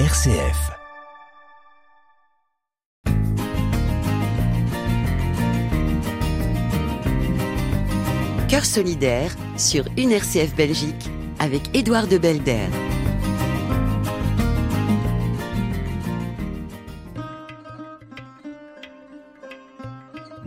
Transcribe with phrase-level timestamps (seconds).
[0.00, 0.72] RCF.
[8.48, 10.94] Cœur solidaire sur une RCF Belgique
[11.38, 12.66] avec Édouard de Belder.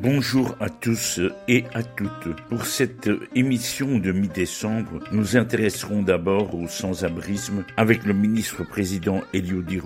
[0.09, 1.19] Bonjour à tous
[1.49, 2.33] et à toutes.
[2.47, 9.81] Pour cette émission de mi-décembre, nous intéresserons d'abord au sans-abrisme avec le ministre-président Elio Di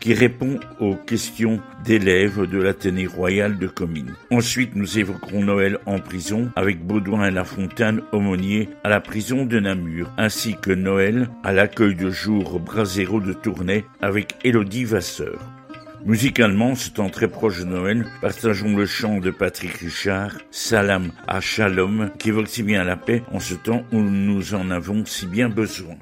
[0.00, 4.12] qui répond aux questions d'élèves de l'Athénée royal de Comines.
[4.30, 9.60] Ensuite, nous évoquerons Noël en prison avec Baudouin et Lafontaine, aumônier à la prison de
[9.60, 15.38] Namur, ainsi que Noël à l'accueil de jour Brasero de Tournai avec Élodie Vasseur.
[16.06, 21.40] Musicalement, ce temps très proche de Noël, partageons le chant de Patrick Richard, Salam à
[21.40, 25.26] Shalom, qui évoque si bien la paix en ce temps où nous en avons si
[25.26, 25.94] bien besoin.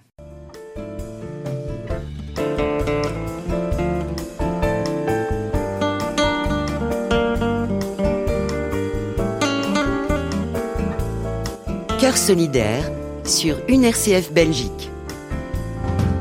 [12.00, 12.90] Cœur solidaire
[13.24, 14.90] sur une RCF Belgique.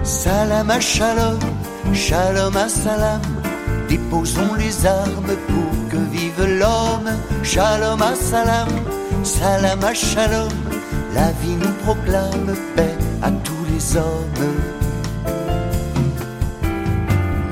[0.03, 1.39] Salam à Shalom,
[1.95, 3.40] Shalom à Salam.
[3.91, 7.11] Déposons les armes pour que vive l'homme.
[7.43, 8.69] Shalom à salam,
[9.21, 10.53] salam à shalom.
[11.13, 14.47] La vie nous proclame paix à tous les hommes.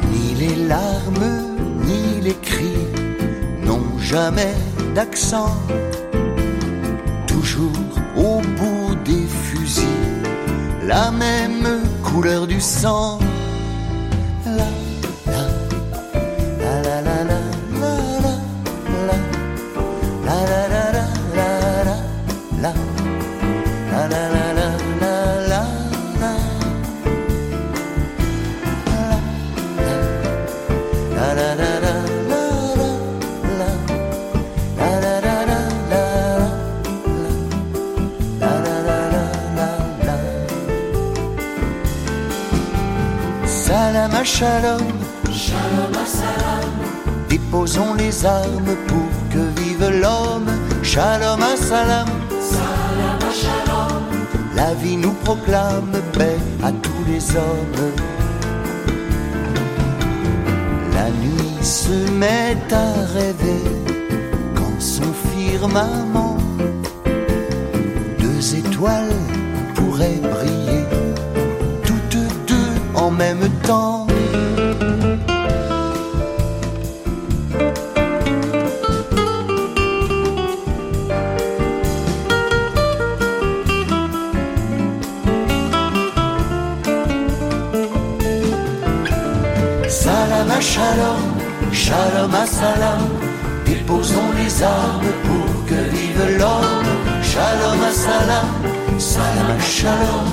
[0.10, 1.30] Ni les larmes,
[1.84, 2.88] ni les cris
[3.66, 4.56] n'ont jamais
[4.96, 5.58] d'accent.
[7.28, 10.24] Toujours au bout des fusils,
[10.88, 11.68] la même
[12.02, 13.20] couleur du sang.
[44.40, 44.88] Shalom,
[45.46, 46.72] shalom salam.
[47.28, 50.50] Déposons les armes pour que vive l'homme.
[50.82, 51.42] Shalom
[51.72, 52.08] salam,
[52.52, 54.04] salam shalom.
[54.56, 57.84] La vie nous proclame paix à tous les hommes.
[60.98, 63.66] La nuit se met à rêver
[64.56, 66.38] quand son firmament
[68.20, 69.20] deux étoiles
[69.76, 70.86] pourraient briller
[71.86, 73.99] toutes deux en même temps.
[91.90, 93.02] Shalom salam.
[93.66, 96.90] Déposons les armes pour que vive l'homme.
[97.32, 98.50] Shalom salam,
[98.98, 100.28] salam shalom.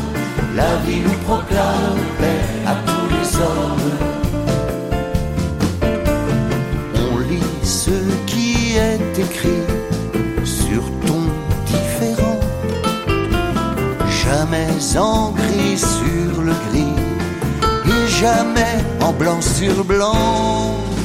[0.55, 3.91] La vie nous proclame paix à tous les hommes.
[7.05, 7.97] On lit ce
[8.31, 9.67] qui est écrit
[10.45, 11.23] sur ton
[11.73, 12.39] différent.
[14.23, 16.99] Jamais en gris sur le gris
[17.95, 20.96] et jamais en blanc sur blanc.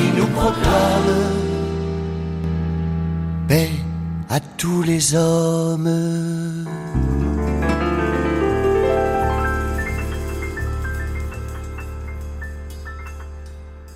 [0.00, 1.12] Vie nous proclame
[3.48, 3.70] paix
[4.30, 5.90] à tous les hommes.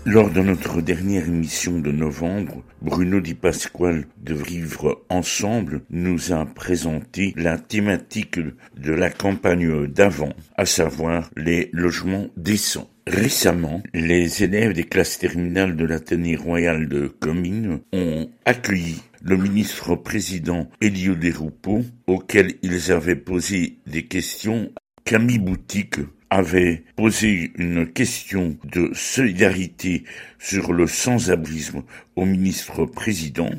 [0.06, 6.44] Lors de notre dernière émission de novembre, Bruno Di Pasquale de Vivre Ensemble nous a
[6.44, 12.90] présenté la thématique de la campagne d'avant, à savoir les logements décents.
[13.06, 20.68] Récemment, les élèves des classes terminales de l'Athénée royal de Comines ont accueilli le ministre-président
[20.82, 24.70] Elio Roupeau, auquel ils avaient posé des questions.
[25.06, 26.00] Camille Boutique
[26.34, 30.02] avait posé une question de solidarité
[30.40, 31.84] sur le sans-abrisme
[32.16, 33.50] au ministre-président.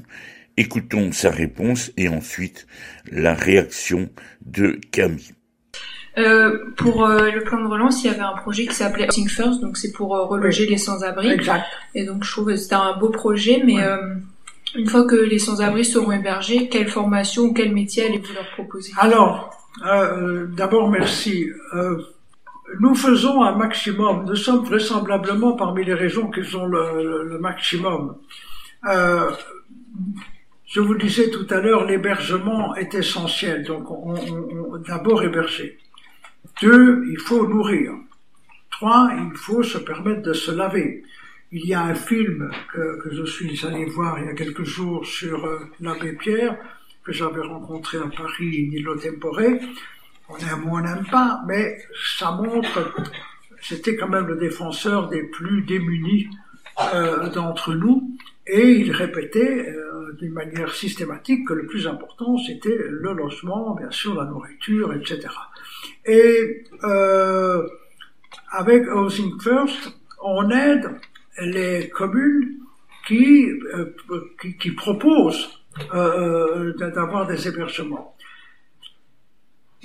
[0.58, 2.68] Écoutons sa réponse et ensuite
[3.10, 4.10] la réaction
[4.46, 5.32] de Camille.
[6.18, 9.30] Euh, pour euh, le plan de relance, il y avait un projet qui s'appelait Think
[9.30, 11.30] First, donc c'est pour euh, reloger les sans-abri.
[11.30, 11.66] Exact.
[11.94, 13.78] Et donc je trouve que c'était un beau projet, mais
[14.76, 18.92] une fois que les sans-abri seront hébergés, quelle formation ou quel métier allez-vous leur proposer?
[18.98, 19.58] Alors,
[20.58, 21.48] d'abord merci.
[22.80, 24.26] Nous faisons un maximum.
[24.26, 28.18] Nous sommes vraisemblablement parmi les régions qui ont le, le maximum.
[28.84, 33.64] je vous disais tout à l'heure, l'hébergement est essentiel.
[33.64, 35.78] Donc, on, on, d'abord héberger.
[36.62, 37.94] Deux, il faut nourrir.
[38.72, 41.04] Trois, il faut se permettre de se laver.
[41.52, 44.64] Il y a un film que, que je suis allé voir il y a quelques
[44.64, 46.58] jours sur euh, l'abbé Pierre,
[47.04, 49.40] que j'avais rencontré à Paris, Nilo Tempore.
[50.30, 51.78] On aime ou on n'aime pas, mais
[52.18, 52.94] ça montre,
[53.62, 56.28] c'était quand même le défenseur des plus démunis
[56.94, 58.18] euh, d'entre nous,
[58.48, 63.92] et il répétait euh, d'une manière systématique que le plus important, c'était le logement, bien
[63.92, 65.28] sûr, la nourriture, etc.
[66.06, 67.68] Et euh,
[68.52, 70.90] avec Housing First, on aide
[71.40, 72.60] les communes
[73.08, 73.96] qui, euh,
[74.42, 75.50] qui, qui, proposent
[75.94, 78.16] euh, euh, d'avoir des hébergements.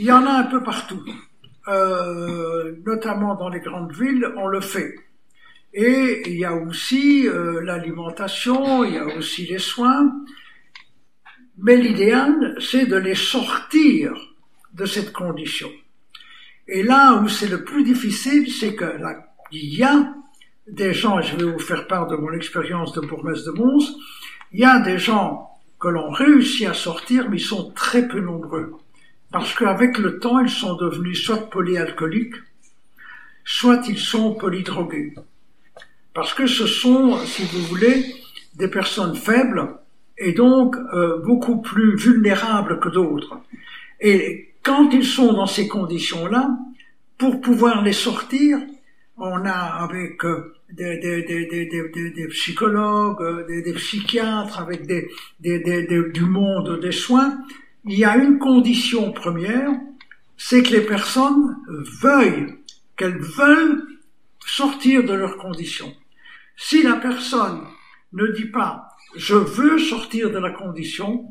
[0.01, 1.05] Il y en a un peu partout,
[1.69, 4.95] euh, notamment dans les grandes villes, on le fait.
[5.75, 10.11] Et il y a aussi euh, l'alimentation, il y a aussi les soins.
[11.59, 14.15] Mais l'idéal, c'est de les sortir
[14.73, 15.69] de cette condition.
[16.67, 20.15] Et là où c'est le plus difficile, c'est que là, il y a
[20.67, 23.99] des gens, je vais vous faire part de mon expérience de bourgmestre de Mons,
[24.53, 28.21] il y a des gens que l'on réussit à sortir, mais ils sont très peu
[28.21, 28.81] nombreux.
[29.33, 32.35] Parce qu'avec le temps, ils sont devenus soit polyalcooliques,
[33.45, 35.15] soit ils sont polydrogués.
[36.15, 38.15] Parce que ce sont, si vous voulez,
[38.55, 39.77] des personnes faibles
[40.19, 43.41] et donc euh, beaucoup plus vulnérables que d'autres.
[44.01, 46.51] Et quand ils sont dans ces conditions-là,
[47.17, 48.59] pour pouvoir les sortir,
[49.17, 55.09] on a avec euh, des, des, des, des, psychologues, euh, des, psychiatres, avec des,
[55.41, 57.39] du monde des soins,
[57.85, 59.71] il y a une condition première,
[60.37, 62.59] c'est que les personnes veuillent,
[62.97, 63.87] qu'elles veulent
[64.47, 65.95] sortir de leurs conditions.
[66.57, 67.63] Si la personne
[68.13, 71.27] ne dit pas je veux sortir de la condition,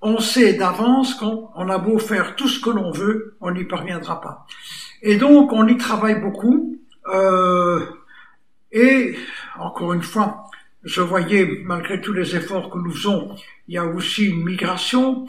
[0.00, 4.20] on sait d'avance qu'on a beau faire tout ce que l'on veut, on n'y parviendra
[4.20, 4.46] pas.
[5.00, 6.78] Et donc, on y travaille beaucoup.
[7.08, 7.86] Euh,
[8.72, 9.14] et,
[9.58, 10.50] encore une fois,
[10.82, 13.36] je voyais, malgré tous les efforts que nous faisons,
[13.68, 15.26] il y a aussi une migration.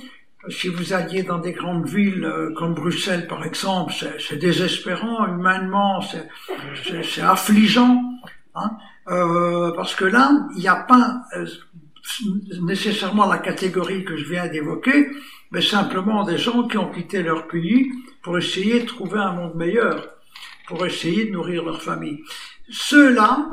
[0.49, 6.01] Si vous alliez dans des grandes villes euh, comme Bruxelles, par exemple, c'est désespérant, humainement,
[6.01, 8.01] c'est affligeant.
[8.55, 8.71] Hein,
[9.07, 11.45] euh, parce que là, il n'y a pas euh,
[12.61, 15.11] nécessairement la catégorie que je viens d'évoquer,
[15.51, 17.91] mais simplement des gens qui ont quitté leur pays
[18.21, 20.09] pour essayer de trouver un monde meilleur,
[20.67, 22.21] pour essayer de nourrir leur famille.
[22.69, 23.47] Ceux-là,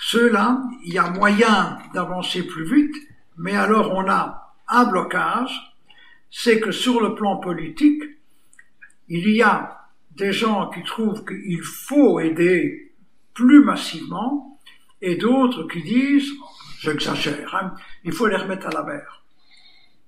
[0.00, 2.96] ceux-là, il y a moyen d'avancer plus vite,
[3.36, 5.71] mais alors on a un blocage,
[6.32, 8.02] c'est que sur le plan politique,
[9.08, 9.78] il y a
[10.16, 12.94] des gens qui trouvent qu'il faut aider
[13.34, 14.58] plus massivement,
[15.00, 16.32] et d'autres qui disent
[16.80, 19.24] j'exagère, hein, il faut les remettre à la mer.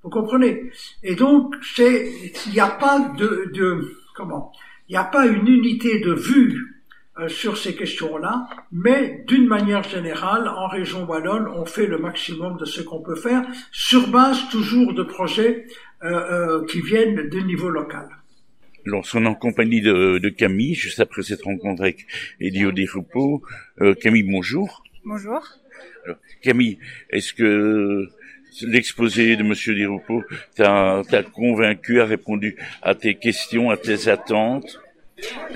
[0.03, 0.71] Vous comprenez?
[1.03, 4.53] Et donc, c'est, il n'y a pas de, de comment?
[4.89, 6.84] Il n'y a pas une unité de vue
[7.29, 12.65] sur ces questions-là, mais d'une manière générale, en région wallonne, on fait le maximum de
[12.65, 15.67] ce qu'on peut faire, sur base toujours de projets
[16.05, 18.07] euh, euh, qui viennent du niveau local.
[18.85, 22.05] Lorsqu'on est en compagnie de, de, Camille, juste après cette rencontre avec
[22.41, 23.43] Elio Desfoupeaux,
[23.81, 24.85] euh, Camille, bonjour.
[25.07, 25.43] Bonjour.
[26.43, 26.79] Camille,
[27.09, 28.07] est-ce que
[28.67, 30.23] l'exposé de Monsieur Diroupeau
[30.57, 31.03] t'a
[31.33, 34.84] convaincu, a répondu à tes questions, à tes attentes?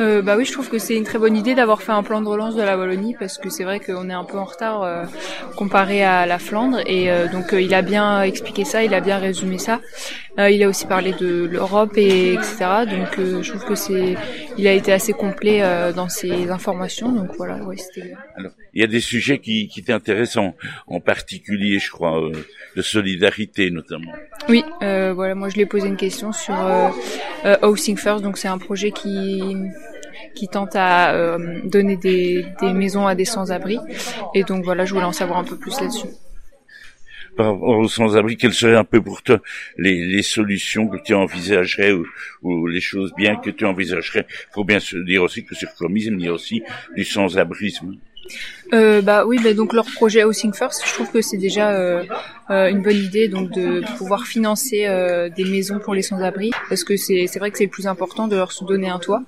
[0.00, 2.20] Euh, bah oui, je trouve que c'est une très bonne idée d'avoir fait un plan
[2.20, 4.82] de relance de la Wallonie parce que c'est vrai qu'on est un peu en retard
[4.82, 5.04] euh,
[5.56, 9.00] comparé à la Flandre et euh, donc euh, il a bien expliqué ça, il a
[9.00, 9.80] bien résumé ça.
[10.38, 12.84] Il a aussi parlé de l'Europe et etc.
[12.88, 14.16] Donc je trouve que c'est,
[14.56, 15.62] il a été assez complet
[15.94, 17.10] dans ses informations.
[17.10, 18.14] Donc voilà, ouais, c'était.
[18.36, 20.54] Alors, il y a des sujets qui, qui étaient intéressants,
[20.86, 22.20] en particulier, je crois,
[22.76, 24.12] de solidarité notamment.
[24.48, 26.54] Oui, voilà, moi je lui ai posé une question sur
[27.62, 29.42] Housing First, donc c'est un projet qui
[30.34, 33.78] qui tente à euh, donner des, des, maisons à des sans-abri.
[34.34, 36.08] Et donc voilà, je voulais en savoir un peu plus là-dessus.
[37.38, 39.40] Par rapport aux sans-abri, quelles seraient un peu pour toi
[39.76, 41.92] les, solutions que tu envisagerais
[42.42, 44.26] ou, les choses bien que tu envisagerais?
[44.52, 46.62] Faut bien se dire aussi que sur communisme, il y a aussi
[46.96, 47.96] du sans-abrisme
[48.72, 52.04] euh, bah oui, bah donc leur projet Housing First, je trouve que c'est déjà euh,
[52.50, 56.82] euh, une bonne idée, donc de pouvoir financer euh, des maisons pour les sans-abri, parce
[56.82, 59.22] que c'est c'est vrai que c'est le plus important de leur donner un toit.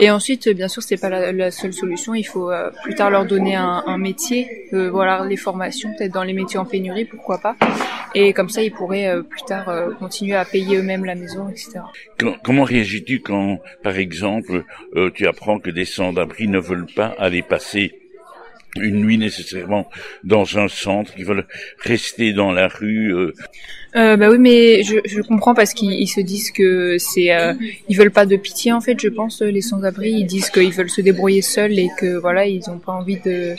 [0.00, 2.14] Et ensuite, bien sûr, c'est pas la, la, seule solution.
[2.14, 6.12] Il faut euh, plus tard leur donner un, un métier, euh, voilà, les formations, peut-être
[6.12, 7.56] dans les métiers en pénurie, pourquoi pas.
[8.16, 9.68] Et comme ça, ils pourraient plus tard
[9.98, 11.80] continuer à payer eux-mêmes la maison, etc.
[12.44, 14.64] Comment réagis-tu quand, par exemple,
[15.14, 18.03] tu apprends que des sans-abri ne veulent pas aller passer
[18.76, 19.88] une nuit nécessairement
[20.24, 21.46] dans un centre, qui veulent
[21.80, 23.14] rester dans la rue.
[23.14, 23.34] Euh.
[23.96, 27.54] Euh, bah oui, mais je, je comprends parce qu'ils se disent que c'est, euh,
[27.88, 29.00] ils veulent pas de pitié en fait.
[29.00, 32.68] Je pense les sans-abri, ils disent qu'ils veulent se débrouiller seuls et que voilà, ils
[32.70, 33.54] ont pas envie de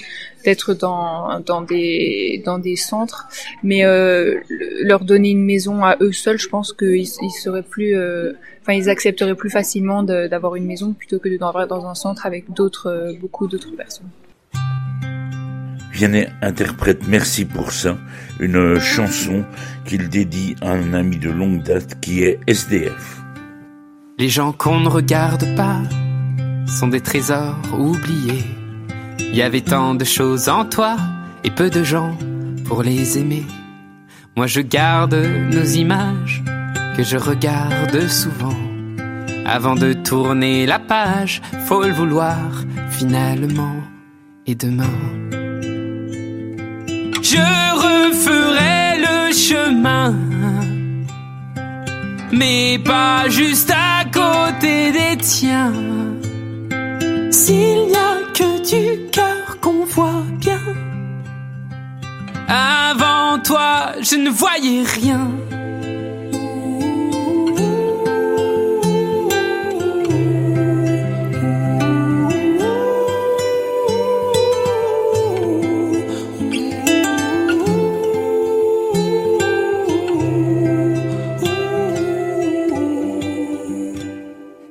[0.45, 3.27] d'être dans dans des dans des centres.
[3.63, 4.39] Mais euh,
[4.81, 8.74] leur donner une maison à eux seuls, je pense qu'ils ils seraient plus, euh, enfin
[8.74, 12.88] ils accepteraient plus facilement d'avoir une maison plutôt que d'avoir dans un centre avec d'autres
[12.88, 14.10] euh, beaucoup d'autres personnes.
[15.96, 17.98] Vianney interprète Merci pour ça,
[18.42, 19.46] une chanson
[19.86, 23.22] qu'il dédie à un ami de longue date qui est SDF.
[24.20, 25.82] Les gens qu'on ne regarde pas
[26.68, 28.44] sont des trésors oubliés.
[29.20, 30.98] Il y avait tant de choses en toi
[31.46, 32.18] et peu de gens
[32.66, 33.46] pour les aimer.
[34.36, 36.44] Moi je garde nos images
[36.98, 38.60] que je regarde souvent.
[39.46, 42.38] Avant de tourner la page, faut le vouloir
[42.90, 43.78] finalement.
[44.48, 44.94] Et demain,
[47.32, 47.48] je
[47.88, 50.13] referai le chemin,
[52.32, 55.74] mais pas juste à côté des tiens.
[57.32, 60.65] S'il n'y a que du cœur qu'on voit bien,
[62.48, 65.27] avant toi je ne voyais rien.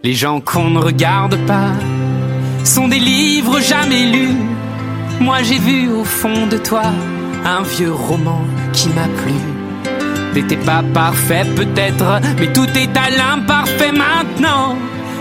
[0.05, 1.73] Les gens qu'on ne regarde pas
[2.63, 4.37] sont des livres jamais lus.
[5.19, 6.83] Moi j'ai vu au fond de toi
[7.47, 8.43] un vieux roman
[8.75, 9.33] qui m'a plu.
[10.35, 14.77] T'étais pas parfait peut-être, mais tout est à l'imparfait maintenant.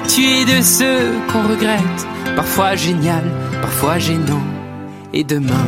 [0.10, 3.24] Tu es de ceux qu'on regrette, parfois génial,
[3.62, 4.44] parfois gênant.
[5.14, 5.66] Et demain,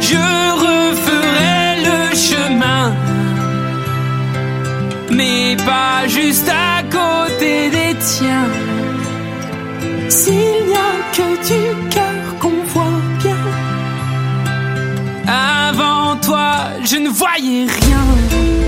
[0.00, 0.39] je
[5.10, 8.48] mais pas juste à côté des tiens.
[10.08, 13.44] S'il n'y a que du cœur qu'on voit bien,
[15.26, 16.50] avant toi
[16.84, 18.59] je ne voyais rien.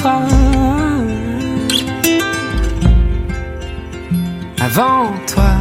[0.00, 0.22] Toi.
[4.60, 5.54] avant toi.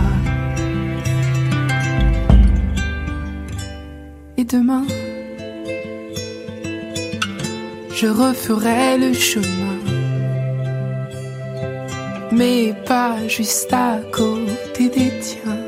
[4.37, 4.85] Et demain,
[7.93, 9.79] je referai le chemin,
[12.31, 15.63] mais pas juste à côté des tiens.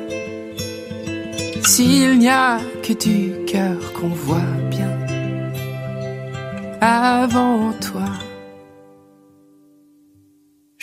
[1.64, 4.96] S'il n'y a que du cœur qu'on voit bien
[6.82, 8.10] avant toi,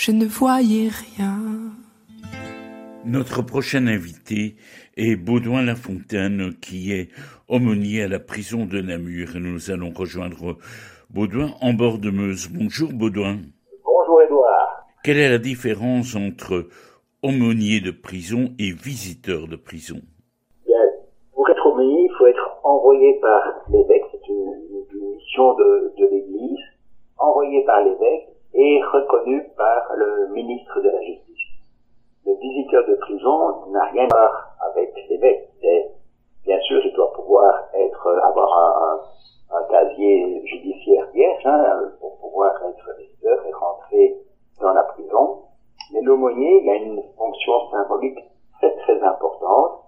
[0.06, 1.36] je ne voyais rien.
[3.04, 4.54] Notre prochain invité
[4.96, 7.08] est Baudouin Lafontaine, qui est
[7.48, 9.34] aumônier à la prison de Namur.
[9.34, 10.58] Et nous allons rejoindre
[11.10, 12.48] Baudouin en bord de Meuse.
[12.48, 13.38] Bonjour Baudouin.
[13.84, 14.86] Bonjour Edouard.
[15.02, 16.68] Quelle est la différence entre
[17.24, 20.00] aumônier de prison et visiteur de prison?
[20.66, 20.86] Bien,
[21.32, 26.04] pour être aumônier, il faut être envoyé par l'évêque, c'est une, une, mission de, de
[26.12, 26.64] l'Église,
[27.18, 31.36] envoyé par l'évêque et reconnu par le ministre de la Justice.
[32.24, 35.50] Le visiteur de prison n'a rien à voir avec l'évêque.
[36.44, 39.02] Bien sûr, il doit pouvoir être, avoir
[39.50, 44.16] un, un, casier judiciaire vierge hein, pour pouvoir être visiteur et rentrer
[44.60, 45.42] dans la prison.
[45.92, 48.18] Mais l'aumônier, il a une fonction symbolique
[48.58, 49.82] très très importante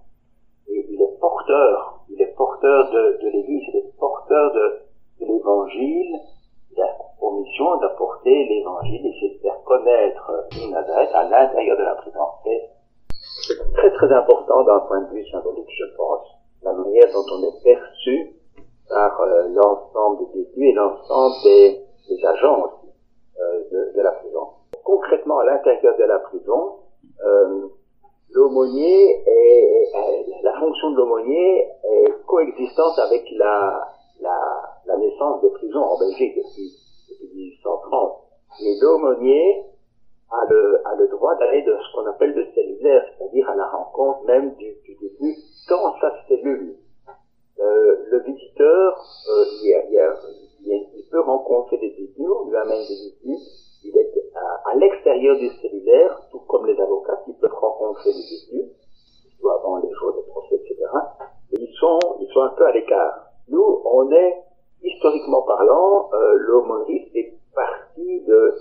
[0.69, 4.81] et il est porteur, il est porteur de, de l'Église, il est porteur de,
[5.21, 6.17] de l'Évangile
[7.18, 12.20] pour mission d'apporter l'Évangile et de faire connaître Nazareth à l'intérieur de la prison.
[13.47, 16.26] C'est très très important d'un point de vue symbolique, je pense,
[16.62, 18.35] la manière dont on est perçu
[18.88, 21.85] par euh, l'ensemble des détenus et l'ensemble des,
[22.25, 22.92] agents aussi,
[23.40, 24.49] euh, de, la prison.
[24.85, 26.76] Concrètement, à l'intérieur de la prison,
[27.25, 27.68] euh,
[28.30, 29.92] l'aumônier est,
[30.42, 33.88] la fonction de l'aumônier est coexistante avec la
[35.78, 36.73] des en Belgique depuis,
[37.11, 38.18] depuis 1830.
[38.61, 39.64] Et l'aumônier
[40.30, 44.54] a le, droit d'aller de ce qu'on appelle le cellulaire, c'est-à-dire à la rencontre même
[44.56, 45.35] du, du détenu
[45.68, 46.76] dans sa cellule.
[47.61, 49.04] Euh, le visiteur,
[50.66, 53.40] il, peut rencontrer des détenus, on lui amène des détenus,
[53.82, 58.73] il est à, l'extérieur du cellulaire, tout comme les avocats qui peuvent rencontrer des détenus,
[59.23, 60.76] surtout avant les jours de procès, etc.
[61.52, 63.28] Ils sont un peu à l'écart.
[63.49, 64.42] Nous, on est,
[64.82, 68.54] historiquement parlant, euh, l'aumônerie fait partie de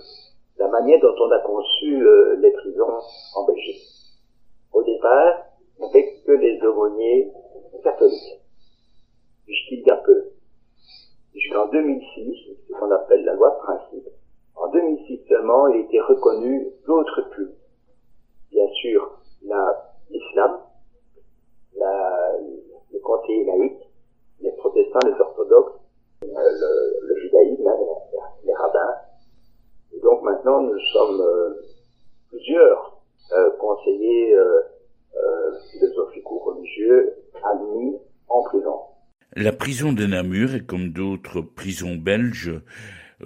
[0.58, 2.98] la manière dont on a conçu euh, les prisons
[3.36, 3.82] en Belgique.
[4.72, 5.46] Au départ,
[5.78, 7.32] n'avait que les aumôniers
[7.82, 8.40] catholiques.
[9.46, 10.24] Je dis un peu.
[11.34, 14.08] Jusqu'en 2006, ce qu'on appelle la loi de principe.
[14.56, 17.54] En 2006 seulement, il a été reconnu d'autres cultes.
[18.50, 19.18] Bien sûr,
[20.10, 20.58] l'islam,
[22.92, 23.88] le conseiller laïque,
[24.40, 25.80] les protestants, les orthodoxes,
[26.22, 28.94] le, le, judaïsme, les, les rabbins.
[29.92, 31.22] Et donc maintenant, nous sommes
[32.28, 33.00] plusieurs
[33.58, 34.36] conseillers
[35.70, 37.98] philosophiques ou religieux admis
[38.28, 38.80] en prison.
[39.36, 42.50] La prison de Namur est comme d'autres prisons belges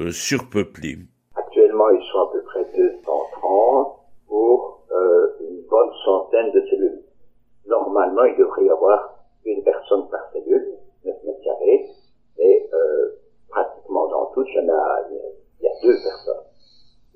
[0.00, 0.98] euh, surpeuplées.
[1.36, 7.02] Actuellement, ils sont à peu près 230 pour euh, une bonne centaine de cellules.
[7.66, 11.86] Normalement, il devrait y avoir une personne par cellule, 9 mètres carrés,
[12.38, 16.44] et euh, pratiquement dans toutes, il y en a, il y a deux personnes.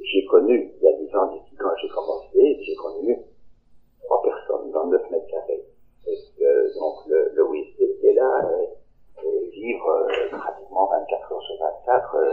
[0.01, 3.19] J'ai connu, il y a 10 ans d'ici, quand j'ai commencé, j'ai connu
[4.05, 5.65] trois personnes dans 9 mètres carrés.
[6.07, 11.33] Et que, donc, le, le WISP qui est là, et, et vivre euh, pratiquement 24
[11.33, 12.31] heures sur 24, euh,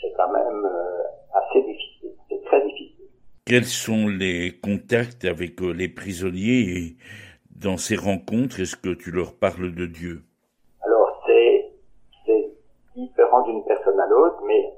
[0.00, 2.12] c'est quand même euh, assez difficile.
[2.28, 3.08] C'est très difficile.
[3.54, 6.96] Quels sont les contacts avec les prisonniers et
[7.54, 10.24] dans ces rencontres, est-ce que tu leur parles de Dieu
[10.84, 11.70] Alors, c'est,
[12.26, 12.50] c'est
[12.96, 14.74] différent d'une personne à l'autre, mais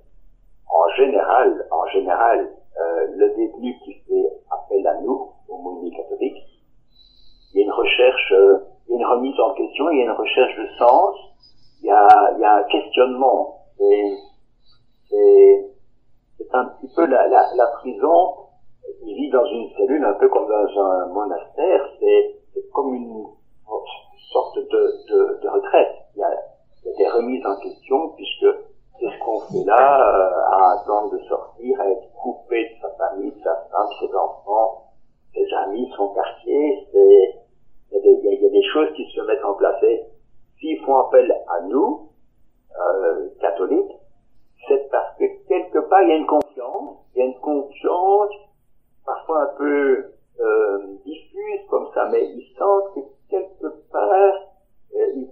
[0.69, 6.37] en général, en général, euh, le détenu qui fait appel à nous, au mouvement catholique,
[7.55, 8.59] il y a une recherche, euh,
[8.89, 11.17] il y a une remise en question, il y a une recherche de sens,
[11.81, 13.59] il y a, il y a un questionnement.
[13.79, 14.13] C'est,
[15.09, 15.67] c'est,
[16.37, 18.43] c'est un petit peu la, la, la prison,
[19.07, 23.25] il vit dans une cellule un peu comme dans un monastère, c'est, c'est comme une
[24.33, 24.63] sorte de,
[25.09, 25.95] de, de retraite.
[26.15, 26.31] Il y, a,
[26.85, 28.47] il y, a, des remises en question puisque
[28.99, 33.31] qu'est-ce qu'on fait là euh, à attendre de sortir, à être coupé de sa famille,
[33.31, 34.91] de sa femme, ses enfants,
[35.35, 36.89] ses amis, son quartier.
[36.93, 37.35] C'est,
[37.93, 39.83] il, y a des, il y a des choses qui se mettent en place.
[39.85, 40.05] Et
[40.59, 42.11] s'ils font appel à nous,
[42.79, 43.97] euh, catholiques,
[44.69, 48.33] c'est parce que quelque part il y a une confiance, il y a une confiance
[49.07, 54.35] parfois un peu euh, diffuse comme ça, mais ils sentent que quelque part,
[54.95, 55.25] euh,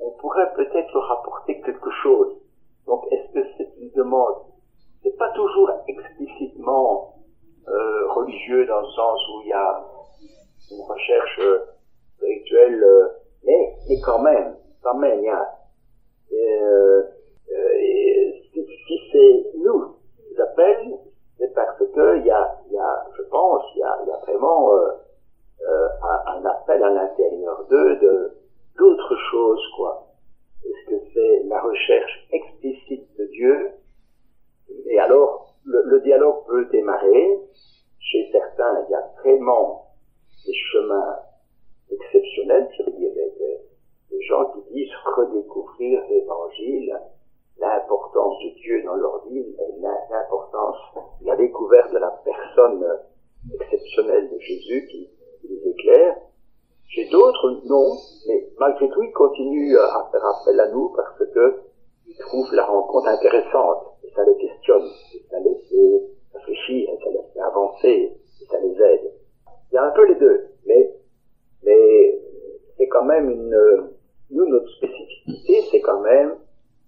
[0.00, 2.36] on pourrait peut-être leur apporter quelque chose.
[2.86, 4.34] Donc, est-ce que c'est une demande
[5.02, 7.14] C'est pas toujours explicitement
[7.68, 9.84] euh, religieux dans le sens où il y a
[10.72, 11.40] une recherche
[12.16, 12.84] spirituelle,
[13.44, 15.56] mais, mais quand même, quand même, il y a.
[17.78, 19.96] et si, si c'est nous
[20.28, 20.98] qui appellent,
[21.40, 24.08] c'est parce que il y a, il y a, je pense, il y a, il
[24.08, 24.88] y a vraiment euh,
[25.66, 28.32] euh, un, un, appel à l'intérieur d'eux de
[28.78, 30.06] d'autres choses, quoi.
[30.64, 33.70] Est-ce que c'est la recherche explicite de Dieu
[34.86, 37.40] Et alors, le, le, dialogue peut démarrer.
[37.98, 39.86] Chez certains, il y a vraiment
[40.44, 41.16] des chemins
[41.90, 43.60] exceptionnels, je veux dire, des, des,
[44.10, 46.98] des gens qui disent redécouvrir l'Évangile,
[47.60, 50.76] l'importance de Dieu dans leur vie et l'importance,
[51.22, 52.84] la découverte de la personne
[53.54, 56.16] exceptionnelle de Jésus qui, qui les éclaire.
[56.88, 61.60] Chez d'autres, non, mais malgré tout, ils continuent à faire appel à nous parce que
[62.08, 66.02] ils trouvent la rencontre intéressante et ça les questionne, et ça les fait
[66.34, 68.12] réfléchir, et ça les fait avancer,
[68.42, 69.12] et ça les aide.
[69.70, 70.92] Il y a un peu les deux, mais,
[71.62, 72.20] mais
[72.76, 73.56] c'est quand même une,
[74.30, 76.34] nous, notre spécificité, c'est quand même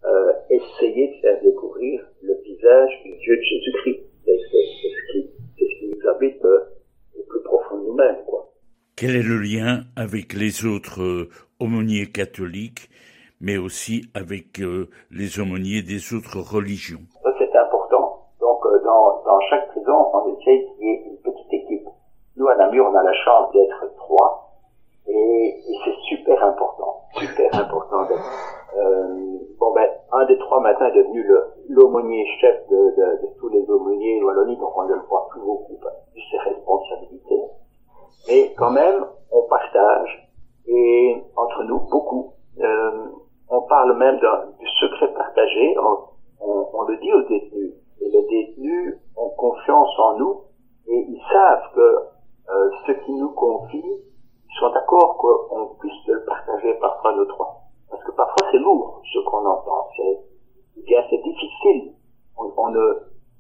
[0.04, 4.00] euh, essayer de faire découvrir le visage du Dieu de Jésus-Christ.
[4.24, 6.64] C'est ce qui, c'est ce qui nous habite euh,
[7.18, 8.50] au plus profond de nous-mêmes, quoi.
[8.94, 12.90] Quel est le lien avec les autres euh, aumôniers catholiques,
[13.40, 17.00] mais aussi avec euh, les aumôniers des autres religions?
[17.38, 18.28] C'est important.
[18.38, 21.88] Donc euh, dans, dans chaque prison, on essaye qu'il y ait une petite équipe.
[22.36, 24.50] Nous, à Namur, on a la chance d'être trois,
[25.08, 26.42] et, et c'est super
[27.32, 28.06] super important
[28.76, 31.26] euh, bon ben, un des trois matins est devenu
[31.68, 32.94] l'aumônier chef de,
[33.38, 37.42] tous les aumôniers de Wallonie, donc on ne le voit plus beaucoup que ses responsabilités.
[38.28, 40.30] Mais quand même, on partage
[40.66, 42.32] et entre nous beaucoup.
[42.60, 43.08] Euh,
[43.48, 44.18] on parle même
[44.58, 45.76] du secret partagé.
[46.40, 47.74] On, le dit aux détenus.
[48.00, 50.40] Et les détenus ont confiance en nous
[50.88, 51.96] et ils savent que
[52.50, 54.02] euh, ce qu'ils nous confient,
[54.58, 57.62] sont d'accord qu'on puisse le partager parfois nos trois.
[57.90, 59.88] Parce que parfois c'est lourd ce qu'on entend.
[59.96, 61.94] C'est assez difficile.
[62.38, 62.94] On, on ne,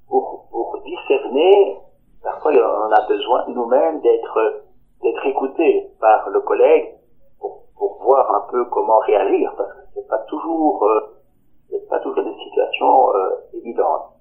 [0.08, 1.78] pour, pour, discerner,
[2.22, 4.64] parfois on a besoin nous-mêmes d'être
[5.02, 6.94] d'être écoutés par le collègue
[7.40, 11.00] pour, pour, voir un peu comment réagir, parce que c'est pas toujours euh,
[11.70, 14.12] c'est pas toujours des situations euh, évidentes.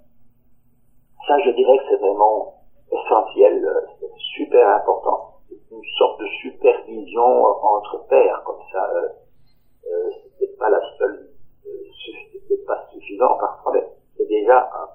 [1.28, 2.56] Ça, je dirais que c'est vraiment
[2.92, 5.31] essentiel, euh, c'est super important.
[5.72, 8.90] Une sorte de supervision entre pairs, comme ça.
[8.94, 9.08] Euh,
[9.88, 11.30] euh, c'était pas la seule,
[11.66, 11.70] euh,
[12.34, 14.90] c'était pas suffisant parfois, mais c'est déjà un.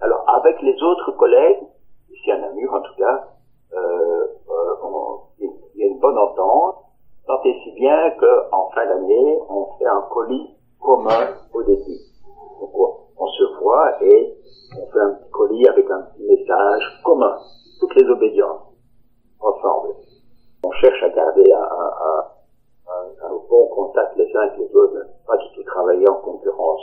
[0.00, 1.62] Alors avec les autres collègues,
[2.10, 3.28] ici à Namur en tout cas,
[3.74, 4.76] euh, euh
[5.40, 6.76] il y a une bonne entente,
[7.26, 11.98] tant et si bien qu'en fin d'année, on fait un colis commun au début.
[12.60, 12.70] Donc
[13.16, 14.34] on, se voit et
[14.76, 17.38] on fait un petit colis avec un petit message commun,
[17.80, 18.62] toutes les obédiences,
[19.40, 19.94] ensemble.
[20.62, 22.24] On cherche à garder un, un
[23.22, 26.82] un, bon contact les uns avec les autres, pas du tout travailler en concurrence.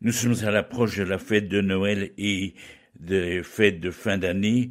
[0.00, 2.54] Nous sommes à l'approche de la fête de Noël et
[2.98, 4.70] des fêtes de fin d'année.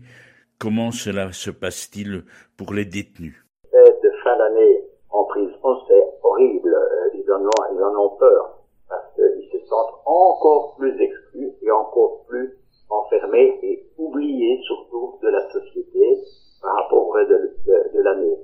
[0.60, 2.24] Comment cela se passe-t-il
[2.58, 3.36] pour les détenus?
[3.72, 6.76] Fête de fin d'année en prison, c'est horrible.
[7.14, 8.60] Ils en, ont, ils en ont peur
[8.90, 12.58] parce qu'ils se sentent encore plus exclus et encore plus
[12.90, 16.18] enfermés et oubliés surtout de la société
[16.62, 18.38] par rapport au reste de, de, de l'année.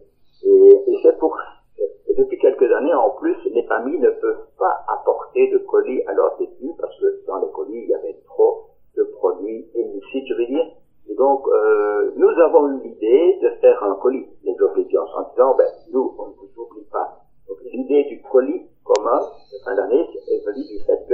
[0.43, 1.37] Et, et c'est pour
[2.07, 6.13] et depuis quelques années, en plus, les familles ne peuvent pas apporter de colis à
[6.13, 10.33] leurs détenus parce que dans les colis, il y avait trop de produits illicites, je
[10.33, 10.65] veux dire.
[11.09, 15.55] Et donc, euh, nous avons eu l'idée de faire un colis, les obédiences, en disant,
[15.55, 17.19] ben, nous, on ne vous oublie pas.
[17.47, 21.05] Donc, l'idée du colis commun de fin d'année est venue du fait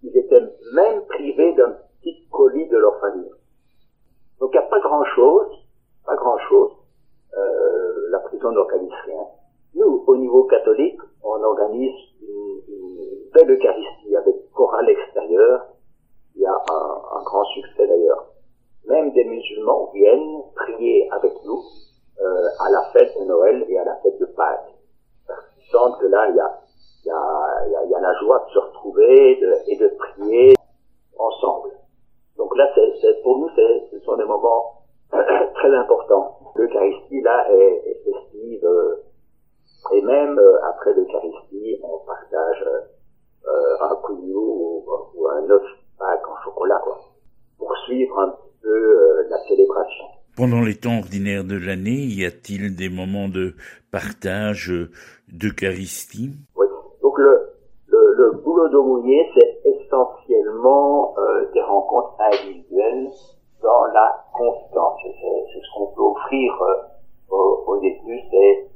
[0.00, 0.42] qu'ils étaient
[0.74, 3.30] même privés d'un petit colis de leur famille.
[4.40, 5.46] Donc, il n'y a pas grand-chose,
[6.04, 6.72] pas grand-chose.
[7.36, 9.24] Euh, la prison n'organise rien.
[9.74, 15.66] Nous, au niveau catholique, on organise une, une belle Eucharistie avec chorale extérieure.
[16.36, 18.26] Il y a un, un grand succès d'ailleurs.
[18.86, 21.60] Même des musulmans viennent prier avec nous
[22.20, 24.74] euh, à la fête de Noël et à la fête de Pâques.
[25.26, 26.60] Parce qu'ils sentent que là, il y a,
[27.04, 29.54] il y, a, il y, a, il y a la joie de se retrouver de,
[29.72, 30.54] et de prier
[31.18, 31.70] ensemble.
[32.36, 36.38] Donc là, c'est, c'est, pour nous, c'est, ce sont des moments très importants.
[36.54, 38.64] L'Eucharistie, là, est, est festive.
[38.64, 39.02] Euh,
[39.92, 42.64] et même euh, après l'Eucharistie, on partage
[43.46, 45.62] euh, un couillou ou, ou, un œuf
[45.98, 46.98] Pâques en chocolat, quoi,
[47.58, 50.04] pour suivre un petit peu euh, la célébration.
[50.36, 53.54] Pendant les temps ordinaires de l'année, y a-t-il des moments de
[53.90, 54.72] partage
[55.28, 56.66] d'Eucharistie Oui.
[57.02, 57.52] Donc le,
[57.88, 63.10] le, le boulot d'aumônier, c'est essentiellement euh, des rencontres individuelles
[63.62, 65.00] dans la constance.
[65.04, 66.74] C'est ce qu'on peut offrir euh,
[67.30, 68.68] aux, aux détenus, c'est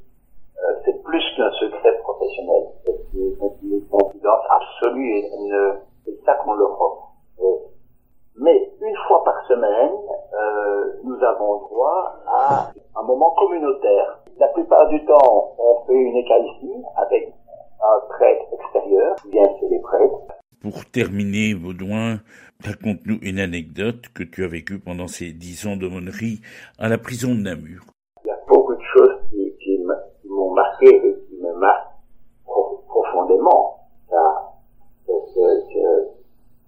[0.61, 2.63] euh, c'est plus qu'un secret professionnel.
[2.85, 5.31] C'est une, confidence absolue et
[6.05, 7.09] c'est ça qu'on leur offre.
[8.35, 9.91] Mais une fois par semaine,
[10.33, 14.19] euh, nous avons droit à un moment communautaire.
[14.37, 17.33] La plupart du temps, on fait une Eucharistie avec
[17.81, 20.09] un prêtre extérieur qui vient célébrer.
[20.61, 22.19] Pour terminer, Baudouin,
[22.63, 26.41] raconte-nous une anecdote que tu as vécue pendant ces dix ans d'aumônerie
[26.77, 27.85] à la prison de Namur
[30.59, 31.87] marqué et qui me marque
[32.87, 33.79] profondément.
[34.09, 34.51] Ça,
[35.05, 35.77] cette,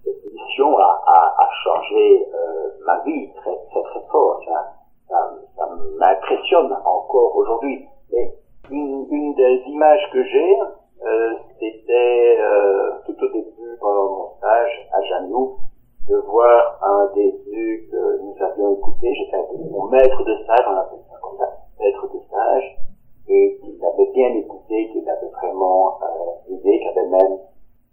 [0.04, 4.40] cette mission a, a, a changé euh, ma vie très très très fort.
[4.46, 4.72] Ça,
[5.08, 7.86] ça, ça m'impressionne encore aujourd'hui.
[8.12, 8.32] Mais
[8.70, 10.58] une, une, des images que j'ai,
[11.04, 15.56] euh, c'était euh, tout au début pendant mon stage à Janou,
[16.08, 19.14] de voir un détenu que nous avions écouté.
[19.14, 19.38] J'étais
[19.70, 21.48] mon maître de stage, on appelle ça comme ça,
[21.80, 22.78] maître de stage
[23.28, 27.38] et qu'il avait bien écouté, qu'il avait vraiment euh, aidé, qu'il avait même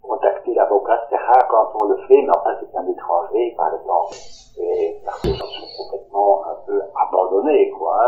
[0.02, 1.00] contacté l'avocat.
[1.08, 4.14] C'est rare quand on le fait, mais enfin c'est un étranger, par exemple.
[4.60, 8.00] Et parce que je suis complètement un peu abandonné, quoi.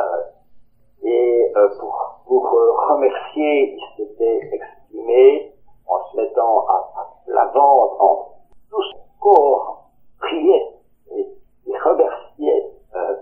[1.04, 2.50] Et euh, pour pour
[2.88, 5.52] remercier, il s'était exprimé
[5.86, 6.90] en se mettant à,
[7.28, 8.28] la vente en
[8.70, 10.68] tout son corps, priait
[11.16, 11.26] et,
[11.66, 13.16] il remerciait, euh,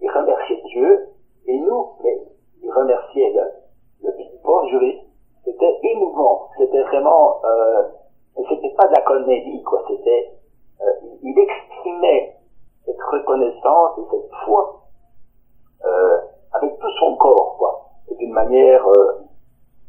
[0.00, 1.08] il remerciait Dieu
[1.46, 2.18] et nous, mais
[2.62, 4.12] il remerciait le, le
[4.70, 5.06] juriste.
[5.44, 7.82] C'était émouvant, c'était vraiment, euh,
[8.48, 10.32] c'était pas de la comédie, quoi, c'était,
[10.82, 12.36] euh, il exprimait
[12.84, 12.98] cette
[13.42, 14.82] et cette foi
[15.84, 16.18] euh,
[16.52, 19.12] avec tout son corps, quoi, d'une manière, euh,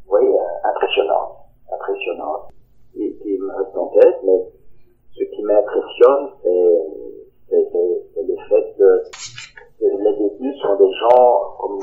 [0.04, 0.34] vous voyez,
[0.64, 1.36] impressionnante,
[1.72, 2.50] impressionnante,
[2.96, 4.46] et qui me reste en tête, mais
[5.16, 9.02] ce qui m'impressionne, c'est le fait que
[9.80, 11.78] les détenus sont des gens comme,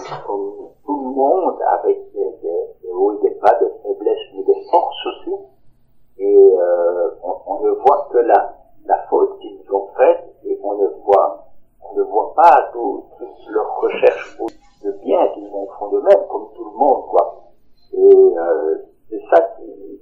[0.86, 5.36] tout le monde, avec des, hauts et des bas, des faiblesses, mais des forces aussi.
[6.18, 10.76] Et euh, on, on, ne voit que la, la faute qu'ils ont faite, et on
[10.76, 11.48] ne voit,
[11.82, 14.38] on ne voit pas toute tout leur recherche
[14.84, 17.44] de bien qu'ils ont font d'eux-mêmes, comme tout le monde, quoi.
[17.94, 18.76] Et euh,
[19.10, 20.02] c'est ça qui,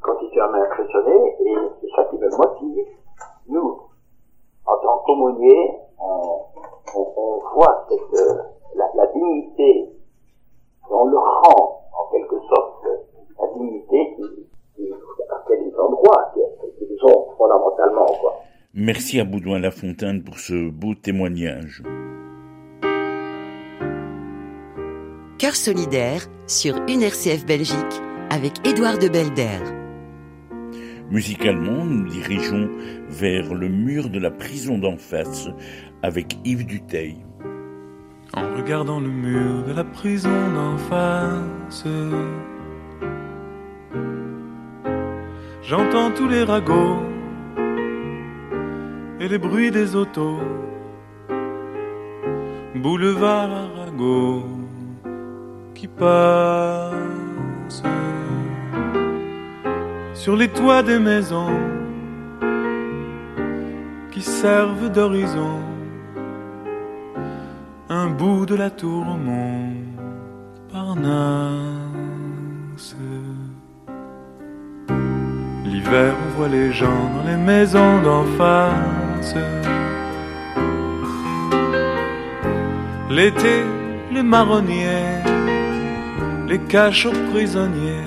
[0.00, 2.86] continue à m'impressionner, et c'est ça qui me motive.
[3.48, 3.80] Nous,
[4.66, 6.40] en tant qu'aumôniers, on,
[6.94, 8.42] on, on, voit cette, euh,
[8.76, 9.92] la, la, dignité,
[10.90, 12.86] on le rend en quelque sorte
[13.40, 16.32] la dignité qui, qui, à laquelle ils ont droit,
[16.78, 18.06] qu'ils ont fondamentalement.
[18.20, 18.40] Quoi.
[19.12, 21.82] Merci à Boudouin Lafontaine pour ce beau témoignage.
[25.36, 27.76] Cœur solidaire sur une RCF Belgique
[28.30, 29.58] avec Édouard de Belder.
[31.10, 32.70] Musicalement, nous dirigeons
[33.10, 35.46] vers le mur de la prison d'en face
[36.02, 37.18] avec Yves Duteil.
[38.32, 41.84] En regardant le mur de la prison d'en face,
[45.62, 47.11] j'entends tous les ragots
[49.22, 50.40] et les bruits des autos.
[52.74, 54.42] Boulevard Arago
[55.76, 57.84] qui passe
[60.14, 61.56] sur les toits des maisons
[64.10, 65.60] qui servent d'horizon.
[67.88, 69.04] Un bout de la tour
[70.66, 72.96] Montparnasse.
[75.64, 78.91] L'hiver, on voit les gens dans les maisons d'en face.
[83.08, 83.62] L'été,
[84.10, 85.22] les marronniers,
[86.48, 88.06] les cachots prisonniers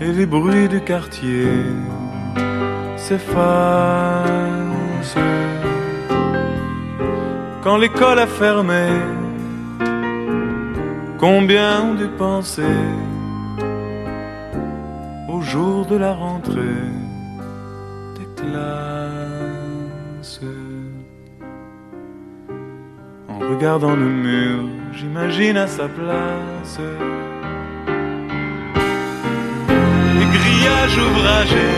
[0.00, 1.48] et les bruits du quartier
[2.96, 4.34] s'effacent.
[7.62, 8.86] Quand l'école a fermé,
[11.18, 12.76] combien ont dû penser
[15.28, 16.93] au jour de la rentrée?
[23.64, 24.58] Regardant le mur,
[24.92, 26.78] j'imagine à sa place
[30.36, 31.70] grillage ouvragé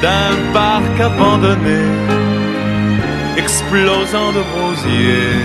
[0.00, 1.82] d'un parc abandonné,
[3.36, 5.44] explosant de rosiers,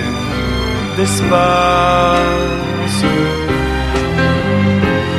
[0.96, 2.24] d'espace.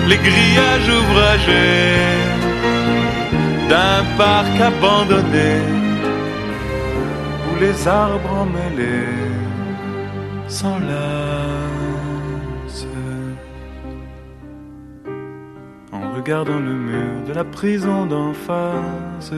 [0.08, 2.08] Les grillages ouvragés
[3.68, 5.52] d'un parc abandonné,
[7.60, 9.08] les arbres emmêlés
[10.48, 11.64] s'enlacent.
[16.24, 19.32] regardant le mur de la prison d'en face.